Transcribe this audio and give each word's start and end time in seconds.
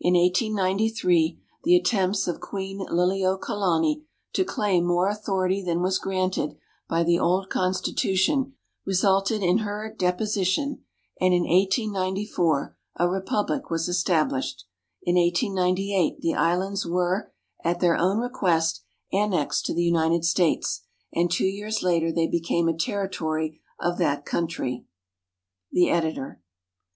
In 0.00 0.14
1893, 0.14 1.40
the 1.62 1.76
attempts 1.76 2.26
of 2.26 2.40
Queen 2.40 2.80
LiUuokalani 2.90 4.02
to 4.32 4.44
claim 4.44 4.84
more 4.84 5.06
authority 5.08 5.62
than 5.62 5.80
was 5.80 6.00
granted 6.00 6.56
by 6.88 7.04
the 7.04 7.20
old 7.20 7.48
constitution 7.48 8.54
resulted 8.84 9.40
in 9.40 9.58
her 9.58 9.94
deposition, 9.96 10.82
and 11.20 11.32
in 11.32 11.42
1894 11.44 12.76
a 12.96 13.06
repubUc 13.06 13.70
was 13.70 13.88
estabHshed. 13.88 14.64
In 15.04 15.14
1898, 15.14 16.18
the 16.20 16.34
islands 16.34 16.84
were, 16.84 17.32
at 17.62 17.78
their 17.78 17.96
own 17.96 18.18
request, 18.18 18.82
annexed 19.12 19.64
to 19.66 19.74
the 19.74 19.84
United 19.84 20.24
States, 20.24 20.82
and 21.12 21.30
two 21.30 21.46
years 21.46 21.84
later 21.84 22.10
they 22.10 22.26
became 22.26 22.66
a 22.68 22.76
Territory 22.76 23.60
of 23.78 23.96
that 23.98 24.24
country. 24.26 24.86
The 25.70 25.88
Editor. 25.88 26.42